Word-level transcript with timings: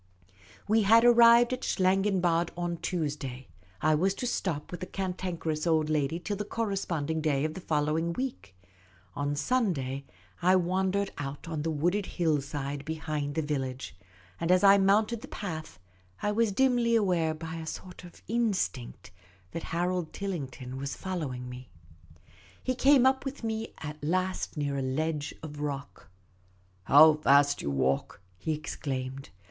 We 0.67 0.81
had 0.81 1.05
arrived 1.05 1.53
at 1.53 1.63
Schlangenbad 1.63 2.49
on 2.57 2.77
Tuesday. 2.77 3.49
I 3.81 3.93
was 3.93 4.15
to 4.15 4.25
stop 4.25 4.71
with 4.71 4.79
the 4.79 4.87
Cantankerous 4.87 5.67
Old 5.67 5.91
Lady 5.91 6.17
till 6.19 6.37
the 6.37 6.43
corresponding 6.43 7.21
day 7.21 7.45
of 7.45 7.53
the 7.53 7.61
following 7.61 8.11
week. 8.13 8.55
On 9.15 9.29
the 9.29 9.35
Sunday, 9.35 10.05
I 10.41 10.55
wandered 10.55 11.11
out 11.19 11.47
on 11.47 11.61
the 11.61 11.69
wooded 11.69 12.07
hillside 12.07 12.83
behind 12.83 13.35
the 13.35 13.43
village; 13.43 13.95
and 14.39 14.49
as 14.51 14.63
I 14.63 14.79
mounted 14.79 15.21
the 15.21 15.27
path 15.27 15.77
I 16.23 16.31
was 16.31 16.51
dimly 16.51 16.95
aware 16.95 17.35
by 17.35 17.57
a 17.57 17.67
sort 17.67 18.03
of 18.03 18.23
instinct 18.27 19.11
that 19.51 19.65
Harold 19.69 20.13
Tillington 20.13 20.77
was 20.79 20.95
following 20.95 21.47
me. 21.47 21.69
50 21.69 21.69
Miss 21.69 21.75
Cayley's 21.75 22.25
Adventures 22.25 22.61
He 22.63 22.89
came 22.95 23.05
up 23.05 23.23
with 23.23 23.43
me 23.43 23.73
at 23.81 24.03
last 24.03 24.57
near 24.57 24.79
a 24.79 24.81
ledge 24.81 25.35
of 25.43 25.59
rock." 25.59 26.09
How 26.85 27.13
fast 27.13 27.61
you 27.61 27.69
walk!" 27.69 28.19
he 28.39 28.53
exclaimed. 28.53 29.29